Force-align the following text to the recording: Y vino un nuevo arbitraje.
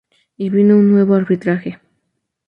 Y 0.35 0.49
vino 0.49 0.77
un 0.79 0.89
nuevo 0.91 1.13
arbitraje. 1.13 1.77